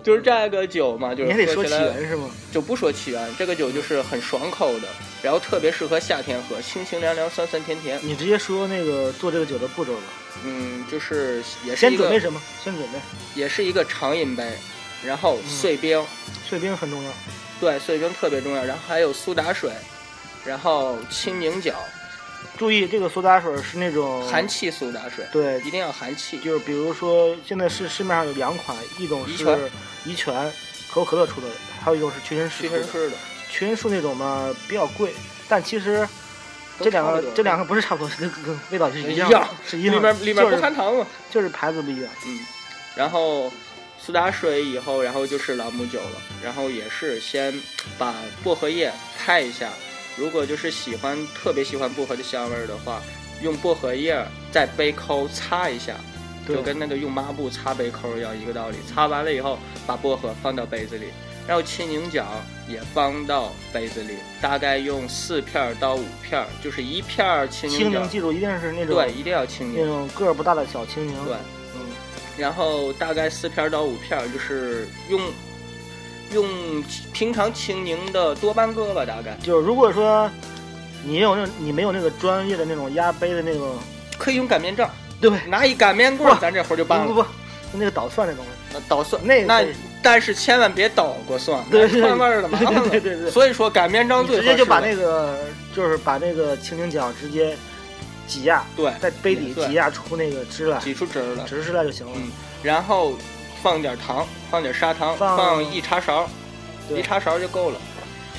[0.04, 2.30] 就是这个酒嘛，就是你得说起源是吗？
[2.52, 4.88] 就不说起源，这个酒就是很爽口的，
[5.24, 8.00] 然后特别适合夏天喝，清清凉凉、酸酸甜甜。
[8.04, 10.04] 你直接说那个做这个酒的步骤吧。
[10.44, 12.42] 嗯，就是也是先一个准备什么？
[12.64, 13.00] 先准备
[13.36, 14.52] 也是一个长饮杯，
[15.06, 16.04] 然后碎冰，
[16.48, 17.12] 碎冰很重要。
[17.60, 19.72] 对，碎冰特别重要，然后还有苏打水，
[20.44, 21.76] 然后青柠角，
[22.58, 26.40] 注意，这个苏打水是那种寒气苏打水，对，一定要寒气。
[26.40, 29.70] 就是比如说现在市市面上有两款，一种是
[30.06, 30.34] 怡泉
[30.92, 31.48] 可口可乐出的，
[31.84, 32.70] 还有一种是屈臣氏的。
[32.70, 33.16] 屈臣氏的，
[33.50, 35.14] 屈臣氏那种嘛比较贵，
[35.48, 36.08] 但其实
[36.80, 40.14] 这两个这两个不是差不多，这个味道是一一样样的，是一样里的。
[40.14, 42.12] 面里面就是不含糖嘛，就是牌子不一样。
[42.26, 42.40] 嗯，
[42.96, 43.52] 然后
[44.04, 47.54] 苏打水以后，然后就是朗姆酒了，然后也是先
[47.98, 49.70] 把薄荷叶拍一下，
[50.18, 53.02] 如果就是喜欢特别喜欢薄荷的香味儿的话，
[53.44, 55.96] 用薄荷叶在杯口擦一下，
[56.48, 58.78] 就跟那个用抹布擦杯口一样一个道理。
[58.88, 61.06] 擦完了以后，把薄荷放到杯子里，
[61.48, 62.26] 然后青柠角
[62.68, 69.80] 也放到杯子里，大概用四片儿到五片儿，就是一片儿青青柠记住一定是那种对，一定要青柠。
[69.80, 71.14] 那种个儿不大的小青柠。
[71.26, 71.61] 对，嗯，
[72.42, 75.22] 然后大概四片到五片，就是用
[76.34, 79.38] 用平常青柠的多半个吧，大概。
[79.44, 80.30] 就是如果说
[81.04, 83.78] 你有那你没有那个专业的那种压杯的那种，
[84.18, 84.90] 可以用擀面杖，
[85.22, 87.06] 对，拿一擀面棍儿，咱这活儿就办了。
[87.06, 87.28] 不不不，
[87.74, 89.64] 那个捣蒜那东西，捣蒜，那那
[90.02, 92.82] 但是千万别捣过蒜，对那串味儿了，麻烦了。
[92.90, 93.30] 对对对对。
[93.32, 95.38] 所以说擀面杖最直接就把那个
[95.76, 97.56] 就是把那个青柠角直接
[98.32, 102.14] 挤压，对在杯底挤压出那个汁来，挤出汁儿了，汁出来就行了。
[102.16, 102.32] 嗯，
[102.64, 103.14] 然后
[103.62, 106.30] 放点糖，放点砂糖，放放一茶勺，
[106.88, 107.80] 对一茶勺就够了。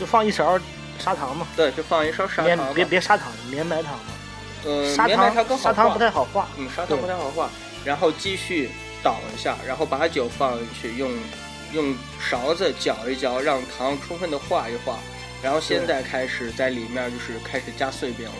[0.00, 0.58] 就放一勺
[0.98, 2.72] 砂糖嘛，对，就放一勺砂糖吧。
[2.74, 4.04] 别别砂糖，绵白糖嘛，
[4.64, 6.48] 呃，砂糖更好砂糖不太好化。
[6.56, 7.50] 嗯，砂糖不太好化，
[7.84, 8.70] 然后继续
[9.02, 11.12] 倒一下，然后把酒放进去，用
[11.74, 14.98] 用勺子搅一搅，让糖充分的化一化，
[15.42, 18.32] 然后现在开始在里面就是开始加碎冰了。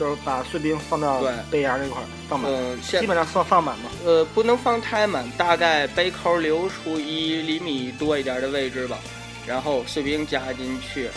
[0.00, 3.90] 就是把碎冰放到对杯沿儿那块儿放满，呃，现基本上放放满嘛。
[4.02, 8.98] 呃不能放太满，大概杯口留出一厘米多一点的位置吧，
[9.46, 11.10] 然后碎冰加进去，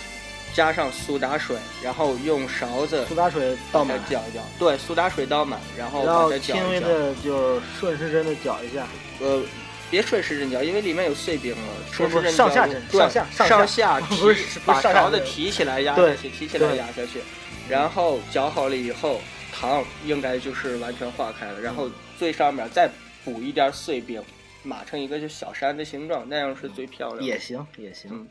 [0.54, 6.82] 加上苏打水，然后用勺子苏打水倒满，搅一搅，对，苏打水倒满，然后然后把它搅轻微。
[6.82, 8.86] 的就是顺时针的搅一下，
[9.22, 9.42] 呃，
[9.90, 11.58] 别顺时针搅，因为里面有碎冰了。
[11.90, 17.22] 顺时针搅上下针上下上上下提不是把勺子提起来压下去，提起来压下去，
[17.70, 19.20] 然后搅好了以后，
[19.52, 22.90] 糖应该就是完全化开了，然后最上面再
[23.24, 24.22] 补一点碎冰，
[24.64, 27.24] 码成一个就小山的形状，那样是最漂亮的。
[27.24, 28.10] 也行也行。
[28.14, 28.28] 嗯。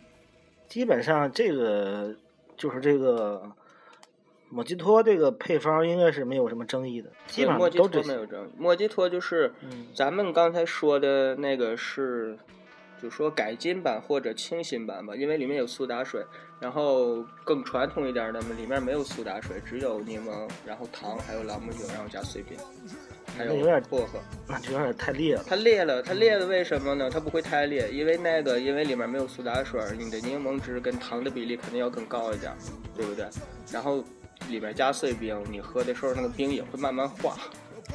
[0.68, 2.14] 基本上这个
[2.56, 3.42] 就是这个
[4.48, 9.88] 莫吉托这个配方应该是没有什么争议的，基本上都没有争议，莫吉托就是嗯。
[9.94, 12.38] 咱们刚才说的那个是，
[13.02, 16.24] 就说改进版或者清新版吧，因为里面有苏打水，
[16.60, 22.56] 然后更传统一点的嘛，里面没有苏打水，只有柠檬，然后糖，还有朗姆酒，然后加碎冰，
[23.36, 24.20] 还有有点薄荷。
[24.46, 25.44] 那就有点太烈了。
[25.44, 27.10] 它烈了，它烈了，为什么呢？
[27.10, 32.52] 它不会太烈，因为那个，因为里面没有苏打水，你的柠檬汁跟糖的比例肯定要更高一点，
[32.94, 33.26] 对不对？
[33.72, 34.04] 然后
[34.48, 37.36] 里面加碎冰，你喝的时候那个冰也会慢慢化。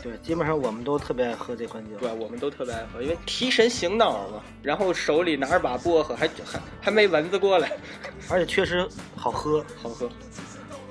[0.04, 1.98] 对，基本上我们都特别爱喝这款酒。
[2.00, 4.42] 对，我们都特别爱喝，因为提神醒脑嘛。
[4.62, 7.72] 然后手里拿着把薄荷，还还还没蚊子过来，
[8.30, 10.10] 而且确实好喝，好喝。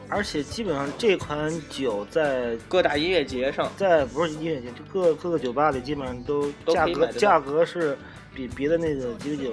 [0.09, 7.99] 而且基本上这款酒在各大音乐节上，在不是音乐节，就各各个酒吧里基本上都都价格价格是
[8.33, 9.53] 比别的那个鸡尾酒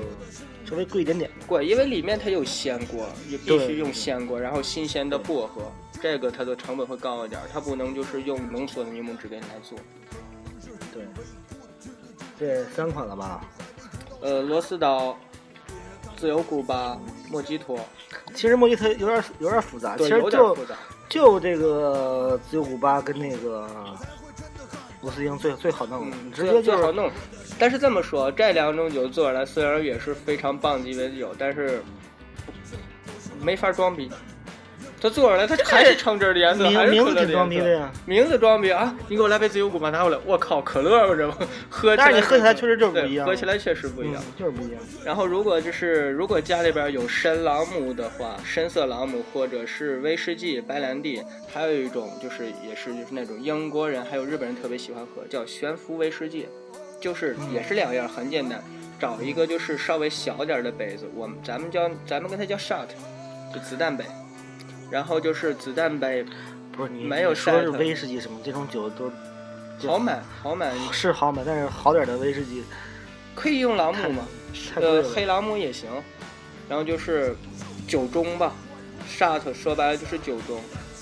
[0.73, 1.29] 稍微贵一点点。
[1.45, 5.61] 贵，因为里面它有鲜锅，也必须用鲜锅，然后新鲜的薄荷，
[6.01, 9.77] 这个它的成本会高一点，它不能就是用浓缩的柠檬汁给你来做。
[10.91, 11.05] 对，
[12.39, 13.45] 这三款了吧？
[14.19, 15.15] 呃，螺丝刀，
[16.17, 17.79] 自由古巴、莫吉托，
[18.33, 20.57] 其实莫吉托有点有点复杂，其，实就。
[21.09, 23.69] 就这个自由古巴跟那个
[25.03, 27.11] 波斯鹰最最好弄，嗯，直接就好弄。
[27.59, 31.83] 但是这么说，这两种酒做出来虽然也是非常棒的鸡尾酒，但是
[33.41, 34.09] 没法装逼。
[35.03, 37.91] 它做出来，它还是橙汁儿的颜色，还是可乐名名字挺装逼的呀。
[38.05, 38.95] 名字装逼啊！
[39.09, 41.45] 你给我来杯自由古巴拿过来，我靠，可乐吧这不？
[41.69, 44.23] 喝起来，但是你喝起来确实就是不一样喝起来确实不一样。
[44.25, 44.81] 嗯，就是不一样。
[45.03, 51.21] 然后如果就是如果家里边有深朗姆的话，深色朗姆或者是威士忌、白兰地，
[51.53, 56.47] 还有一种就是也是就是那种英国人还有日本人特别喜欢喝，叫悬浮威士忌，
[57.01, 58.63] 就是也是两样，很简单，
[58.97, 62.87] 找一个就是稍微小点的杯子，我们咱们叫咱们跟它叫 shot，
[63.53, 64.05] 就子弹杯，
[64.93, 66.23] 然后就是子弹杯
[66.71, 69.11] 不是你没有你说是威士忌什么这种酒都
[69.79, 72.63] 就好买好买，是好买，但是好点的威士忌
[73.33, 74.27] 可以用朗姆吗？
[74.75, 75.89] 呃，黑朗姆也行，
[76.69, 77.35] 然后就是
[77.87, 78.53] 酒盅吧
[79.09, 80.59] ，shot 说白了就是酒盅，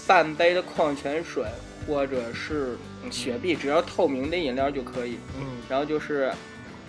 [0.08, 1.44] 半杯的矿泉水
[1.86, 5.18] 或者是嗯雪碧，只要透明的饮料就可以。
[5.38, 6.32] 嗯，然后就是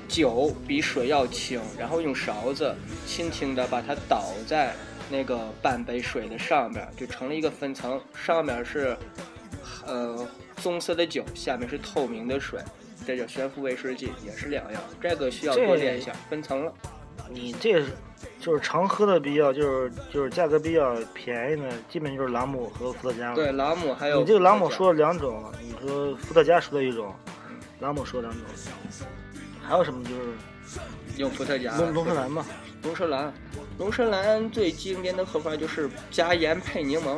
[0.07, 2.73] 酒比水要轻，然后用勺子
[3.05, 4.73] 轻轻的把它倒在
[5.13, 8.97] 那个半杯水的上边，就成了一个分层，上面是
[9.87, 12.59] 呃棕色的酒，下面是透明的水。
[13.07, 14.81] 这叫悬浮威士忌，也是两样。
[15.01, 16.73] 这个需要多练一下，分层了。
[17.29, 17.91] 你这是
[18.41, 23.35] 就是常喝的比较就是就是价格比较便宜的，基本就是朗姆和伏特加了。
[23.35, 27.13] 对，朗姆还有你这个朗姆说了两种，你说伏特加说了一种，
[27.81, 28.41] 朗姆说两种，
[29.63, 30.23] 还有什么就是
[31.17, 32.47] 用伏特加，龙龙舌兰嘛，
[32.83, 33.33] 龙舌兰，
[33.79, 37.17] 龙舌兰最经典的喝法就是加盐配柠檬，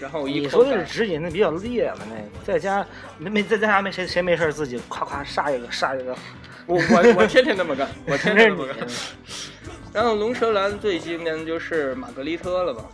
[0.00, 2.86] 然后一你说的是直饮，那比较烈了那个，在家
[3.18, 6.16] 没没在家没谁谁没事儿自己夸夸杀一个杀一个，
[6.66, 8.76] 我我我天天那么干， 我天天那么干。
[9.92, 12.84] 然后龙舌兰最经典的就是玛格丽特了吧，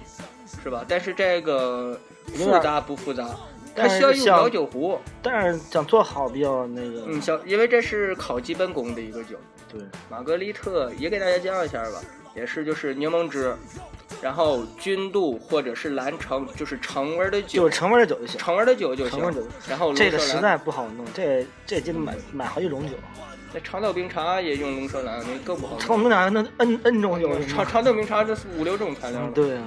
[0.62, 0.85] 是吧？
[0.88, 1.99] 但是这个
[2.35, 3.29] 复杂不复杂？
[3.77, 9.37] 它需要用像老酒壶，但是想做好比较那个，嗯，小，因为这是考基本功的一个酒。
[9.79, 12.01] 对，玛格丽特也给大家讲一下吧，
[12.35, 13.55] 也是就是柠檬汁，
[14.21, 18.38] 然后君度或者是蓝橙，就是橙味的酒，就是橙味的酒就行。
[18.38, 19.47] 橙味的酒就行橙味酒。
[19.69, 22.96] 然后这个实，在不好弄，这这就得买买好几种酒，
[23.55, 25.81] 那长岛冰茶也用龙舌兰，那更不好弄。
[25.81, 29.63] 长岛冰茶那 N N 种酒，长长岛冰茶这是五六种材料了，嗯对啊，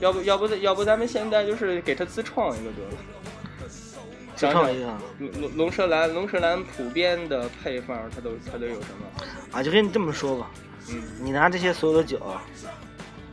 [0.00, 2.96] 要不要不要不咱们现在就是给它自创一个得了。
[4.36, 9.22] 自创一个啊，龙龙龙舌兰，龙舌兰普遍的配方它都它都有什么？
[9.52, 10.50] 啊，就跟你这么说吧，
[10.90, 12.20] 嗯，你拿这些所有的酒，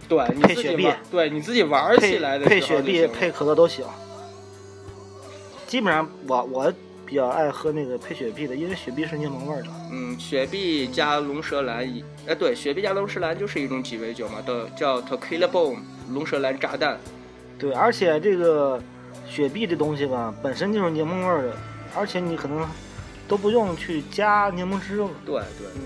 [0.08, 3.86] 对，你配雪碧，对你自己玩起来的配雪碧、配可乐都行。
[5.68, 6.74] 基本上我我
[7.06, 9.70] 比较爱喝那个配雪碧的，因为雪碧是柠檬味儿的。
[9.92, 15.78] 嗯，雪碧加龙舌兰一，哎，对，雪碧加龙舌兰就是一种鸡尾酒嘛，的叫 Tequila Bomb
[16.10, 17.00] 龙舌兰炸弹。
[17.58, 18.82] 对，而且这个
[19.32, 21.56] 雪碧这东西吧，本身就是柠檬味儿的，
[21.96, 22.68] 而且你可能
[23.30, 25.10] 都不用去加柠檬汁了。
[25.26, 25.82] 对对，嗯，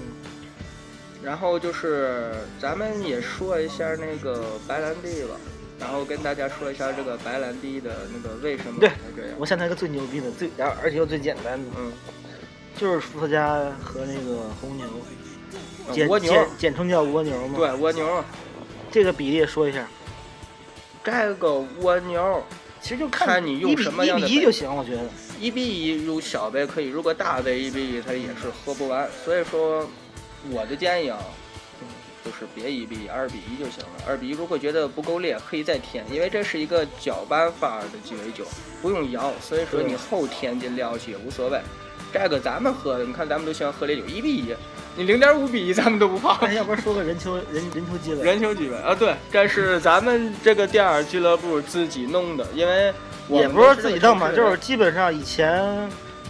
[1.21, 5.35] 然后就是咱们也说一下那个白兰地吧，
[5.79, 9.31] 然后跟大家说一下这个白兰地的那个为什么对这样。
[9.37, 11.93] 我想到一个最牛逼的，最然后而且又最简单的，嗯，
[12.75, 14.87] 就是伏特加和那个红牛，
[16.07, 18.23] 蜗牛，简简称叫蜗牛嘛。，对蜗牛，
[18.89, 19.87] 这个比例说一下，
[21.03, 22.43] 这个蜗牛
[22.85, 25.01] 其实就看你用什么样的杯一比一就行，我觉得。
[25.41, 29.89] 一比一入小杯可以，如果大杯一比一它也是喝不完，所以说
[30.51, 31.17] 我的建议啊，
[31.81, 31.87] 嗯
[32.23, 34.03] 就是别一比一，二比一就行了。
[34.07, 38.45] 二比一如果觉得不够烈，可以再添，因为这是一个搅拌法的鸡尾酒，
[38.83, 41.59] 不用摇，所以说你后添进料去也无所谓。
[42.13, 44.53] 这个咱们喝的，你看咱们都喜欢喝烈酒，一比一，
[44.97, 46.37] 你零点五比一咱们都不怕。
[46.47, 48.95] 那要不然说个人球人人球基本，人球几杯啊？
[48.95, 52.93] 对，这是咱们这个店儿俱乐部自己弄的，因为
[53.29, 55.89] 也不是自己弄嘛，就是基本上以前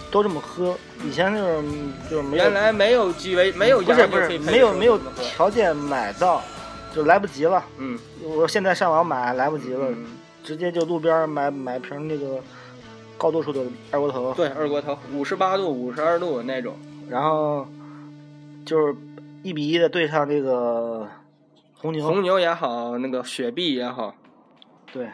[0.10, 1.64] 都这么喝，以前就是
[2.10, 6.42] 就是没有原来没有鸡尾，没有不是不是没有没有条件买到，
[6.96, 7.64] 就来不及了。
[7.78, 10.06] 嗯，我现在上网买来不及了，嗯
[10.44, 12.40] 直接就路边买买瓶那个
[13.18, 16.78] 高度数的二锅头，对，二锅头五十八度、五十二度那种，
[17.10, 17.68] 然后
[18.66, 18.96] 就是
[19.44, 21.08] 一比一的对上这个
[21.74, 24.16] 红牛，红牛也好，那个雪碧也好，
[24.92, 25.10] 对，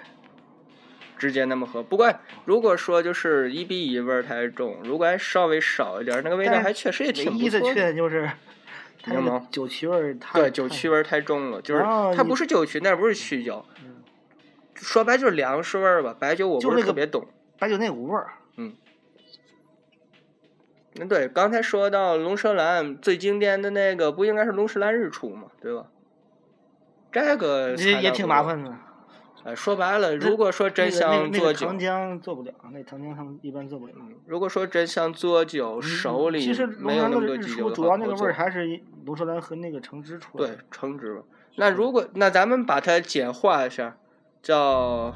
[1.18, 1.84] 直接那么喝。
[1.84, 2.14] 不过
[2.46, 8.30] 如果说就是一比一味儿太重，如果还稍微少一点儿，那个味道还确实也挺唯一的挺不错缺点就是
[9.06, 11.82] 柠檬酒曲味儿太对，酒曲味儿太重了，就是
[12.16, 13.66] 它不是酒曲，那不是曲酒，
[14.76, 16.16] 说白就是粮食味儿吧。
[16.18, 17.28] 白酒我不是特别懂。
[17.60, 18.41] 白酒那股味儿，嗯，
[21.08, 25.88] 对，刚才说到龙舌兰最经典的那个，不应该是龙舌兰日出吗，对吧？
[27.12, 28.44] 这个也也挺麻。
[28.44, 28.74] 烦的。
[29.44, 33.94] 哎，说白了，如果说真想做酒个那个糖，浆做不了，那糖浆他们一般做不了。
[34.28, 40.58] 如果说真想做酒，手里嗯其实没有那么多基酒主要那个味儿还是龙舌兰和那个橙汁出来对。
[40.70, 41.24] 橙汁吧。
[41.56, 43.98] 那如果那咱们把它简化一下，
[44.44, 45.16] 叫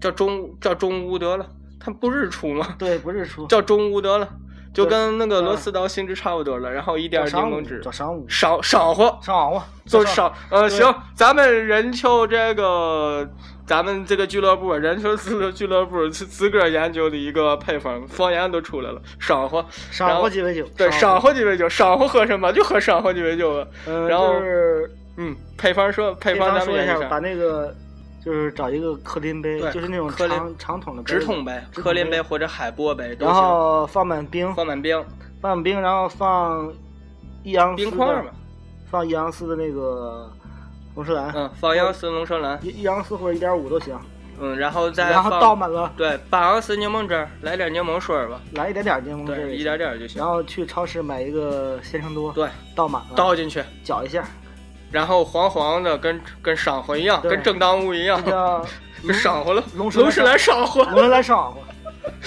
[0.00, 2.74] 叫中叫中乌得了，它不日出吗？
[2.78, 4.34] 对，不日出叫中乌得了，
[4.72, 9.18] 就跟那个嗯螺丝刀性质差不多了，然后一点柠檬汁叫，商务，赏赏货。
[9.22, 13.28] 商务，就少呃行，咱们人球这个，
[13.66, 20.66] 咱们这个俱乐部人球俱俱乐部自自个儿研究的一个配方，方言都出来了，赏货，然商后务鸡尾酒。
[20.76, 23.70] 对，商赏货鸡尾酒，赏货喝什么就喝赏货鸡尾酒吧。
[23.86, 27.74] 嗯，然后是嗯，配方说配配方方说一下，把那个
[28.24, 35.04] 就是找一个科林杯，就是那种长长筒的杯直筒杯、科林杯或者海波杯都然，后放满冰，放满冰，
[35.40, 36.72] 放满冰，然后放
[37.42, 38.30] 一盎司冰块嘛，
[38.90, 40.30] 放一盎司的那个
[40.94, 43.98] 龙舌兰，嗯，放杨丝龙舌兰，一一盎司或者一点五都行，
[44.38, 50.28] 嗯，然后再然后倒满了，对八盎司柠檬汁儿，来点柠檬水儿吧，来一点点柠檬汁一点点儿就行然。
[50.28, 54.24] 后去超市买一个鲜橙多，对，倒满了，倒进去，搅一下，
[54.92, 59.64] 然后黄黄的，跟跟赏魂一样，跟正当物一样跟上火了。
[59.74, 60.84] 龙舌兰龙舌兰上火。
[60.84, 61.60] 龙舌兰上火。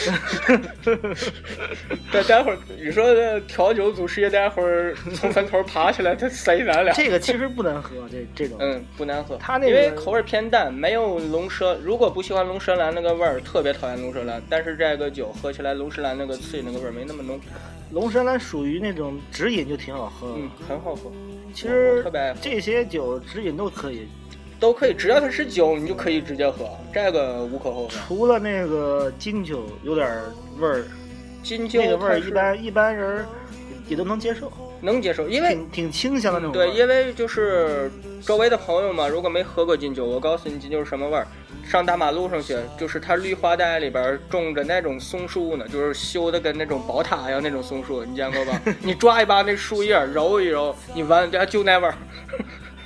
[2.12, 6.94] 待待会儿，你说这调酒祖师爷待会儿从坟头爬起来， 他塞咱俩。
[6.94, 9.36] 这个其实不难喝，这这种，嗯，不难喝。
[9.38, 11.78] 它那个因为口味偏淡，没有龙舌。
[11.84, 14.42] 如果不喜欢龙舌兰那个味儿，特别讨厌龙舌兰。
[14.50, 17.38] 但是这个酒喝起来，龙舌兰那个刺激那个味儿没那么浓。
[17.92, 20.36] 龙舌兰属于那种直饮就挺好喝的。
[20.38, 21.12] 嗯，很好喝。
[21.56, 24.10] 其实特别这些酒直饮都可以，
[24.60, 27.96] 都可以，只要它是酒，你就可以直接喝，这个无可厚非。
[27.96, 30.06] 除了那个金酒有点
[30.60, 30.84] 味儿，
[31.42, 33.26] 金酒那个味儿一般一般人儿
[33.88, 34.52] 也都能接受，
[34.82, 36.52] 能接受，因为挺挺清香的那种。
[36.52, 37.90] 对，因为就是
[38.22, 41.26] 周围的朋友嘛，如果没喝过金酒，我告诉你金酒是什么味儿。
[41.68, 48.62] 上大马路上去，就是它绿化带里边种着那种松树呢，就是修的跟那种宝塔一样那种松树，你见过吧？
[48.82, 51.96] 你抓一把那树叶揉一揉，你闻着就那味儿。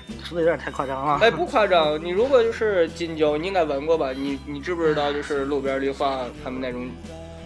[0.08, 1.20] 你说的有点太夸张了。
[1.22, 4.12] 哎，不夸张，你如果就是金酒，你应该闻过吧？
[4.12, 6.90] 你你知不知道就是路边绿化他们那种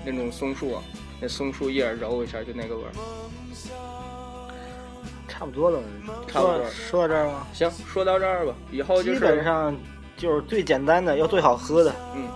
[0.05, 0.83] 那种松树啊，
[1.19, 2.91] 那松树叶揉一下就那个味儿。
[5.27, 5.79] 差不多了，
[6.27, 7.47] 差不多说说到这儿吗？
[7.53, 9.75] 行，说到这儿吧，以后就基是本上
[10.23, 12.29] 就是最简单的，要最好喝的，嗯。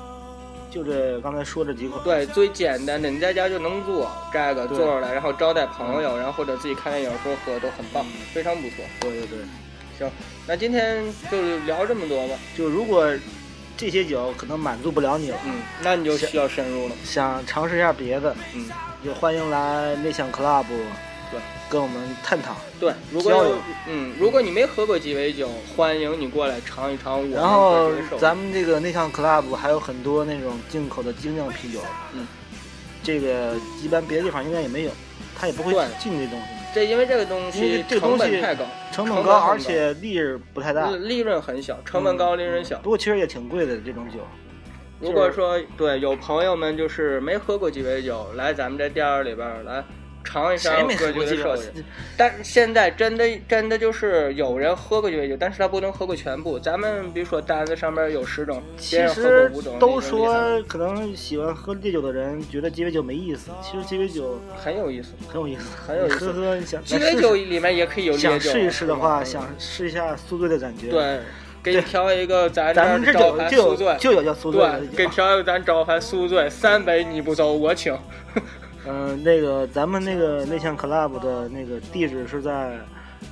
[0.70, 2.04] 就这刚才说这几款。
[2.04, 8.84] 对，最简单的，你在家就能做这个做出来，然后招待朋友，然后或者自己看电影时候喝都很棒，非常不错。
[9.00, 9.38] 对对对，
[9.98, 10.12] 行，
[10.46, 12.36] 那今天就聊这么多吧。
[12.56, 13.10] 就如果
[13.78, 16.96] 这些酒可能满足不了你了，嗯，那你就需要深入了。
[17.06, 18.70] 想尝试一下别的，嗯，
[19.04, 20.66] 就欢迎来内向 club，
[21.32, 21.40] 对，
[21.70, 22.56] 跟我们探讨。
[22.80, 23.56] 对，如果有
[23.88, 31.80] 嗯，如果你没喝过鸡尾酒，欢迎你过来尝一尝我们然后咱们这个内向 club 还有很多那种进口的精酿啤酒，
[32.14, 32.28] 嗯，
[33.04, 34.92] 这个一般别的地方应该也没有，
[35.36, 42.78] 他也不会对进这东西，这因为这个东西成本太高，成本高，而且利润不太大，利润很小，成本高，利润小。
[42.80, 44.20] 不过其实也挺贵的这种酒。
[45.00, 49.84] 如果说对有朋友们就是没喝过鸡尾酒，来咱们这店儿里边儿来
[50.28, 51.84] 尝一下喝过鸡尾的手艺。
[52.18, 56.60] 但是现在真的真的就是有人喝过鸡尾酒，但是他不能喝过全部。
[56.60, 65.14] 咱们比如说单子上面有十种，别其实都说可能喜欢喝烈酒的人觉得鸡尾酒没意思，其实鸡尾酒很有意思。
[65.28, 71.20] 很有意思，很有意思喝喝，你想鸡尾酒里面也可以有烈酒，想试一试的话，想试一下宿醉的感觉。，对，
[71.64, 72.74] 给你调一个咱
[73.04, 73.96] 这招牌宿醉有。
[73.98, 75.12] 就有叫宿醉对，给酒。
[75.12, 77.98] 调一个咱招牌宿醉，三杯你不走我请。
[78.88, 82.80] 嗯，那个咱们那个内向 club 的那个地址是在，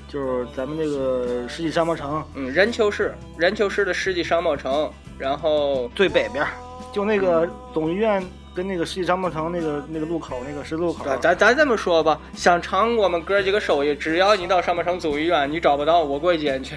[0.08, 6.52] 就是咱们那个世纪商贸城嗯，任丘市，任丘市的世纪商贸城，然后最北边儿，
[6.94, 11.06] 就那个总医院跟那个世纪商贸城那个那个路口那个十字路口。
[11.06, 16.76] 对，咱咱这么说吧，想尝我们哥几个手艺，只要你到商贸城总医院，你找不到我过去接你去。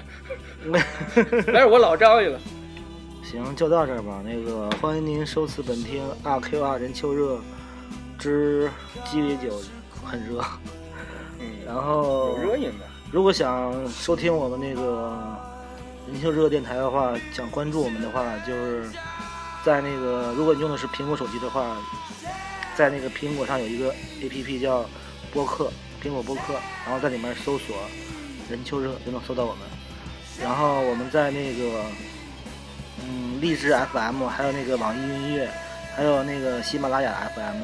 [0.65, 0.79] 没
[1.59, 2.39] 事，我老招去了。
[3.23, 4.21] 行，就到这儿吧。
[4.25, 7.39] 那个欢迎您收听本听阿 Q 二人秋热
[8.19, 8.69] 之
[9.05, 9.59] 鸡尾酒
[10.03, 10.43] 很热。
[11.39, 12.85] 嗯， 然后有热饮的。
[13.11, 15.17] 如果想收听我们那个
[16.11, 18.87] 人秀热电台的话，想关注我们的话，就是
[19.65, 21.77] 在那个，如果你用的是苹果手机的话，
[22.75, 23.91] 在那个苹果上有一个
[24.21, 24.85] APP 叫
[25.33, 25.71] 播客，
[26.03, 26.53] 苹果播客，
[26.85, 27.75] 然后在里面搜索
[28.47, 29.61] “任秋热”就能搜到我们。
[30.41, 31.83] 然后我们在那个
[33.01, 35.49] 嗯荔枝 FM，还有那个网易云音乐，
[35.95, 37.63] 还有那个喜马拉雅 FM，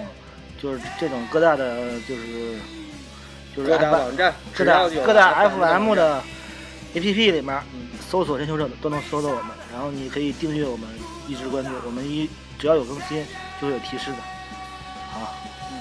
[0.62, 2.58] 就是这种各大的就是
[3.56, 6.24] 就是各大网站，各大各大 FM 的网 FM 站的
[6.96, 10.88] A P P 里面嗯搜索“真修正”都能搜到我们，然后你可以订阅我们，
[11.28, 13.26] 一直关注我们一只要有更新
[13.60, 14.18] 就会有提示的。
[15.12, 15.36] 好，
[15.72, 15.78] 嗯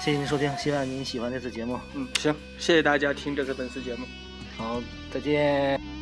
[0.00, 1.78] 谢谢您收听，希望您喜欢这次节目。
[1.94, 4.06] 嗯，行，谢谢大家听这个本次节目。
[4.56, 4.80] 好，
[5.12, 5.93] 再见。